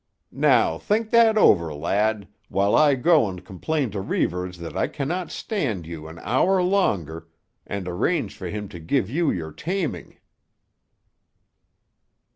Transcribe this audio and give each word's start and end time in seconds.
Now 0.33 0.79
think 0.79 1.11
that 1.11 1.37
over, 1.37 1.71
lad, 1.75 2.27
while 2.49 2.75
I 2.75 2.95
go 2.95 3.29
and 3.29 3.45
complain 3.45 3.91
to 3.91 4.01
Reivers 4.01 4.57
that 4.57 4.75
I 4.75 4.87
can 4.87 5.07
not 5.07 5.29
stand 5.29 5.85
you 5.85 6.07
an 6.07 6.17
hour 6.23 6.59
longer, 6.63 7.27
and 7.67 7.87
arrange 7.87 8.35
for 8.35 8.47
him 8.49 8.67
to 8.69 8.79
give 8.79 9.11
you 9.11 9.29
your 9.29 9.51
taming." 9.51 10.17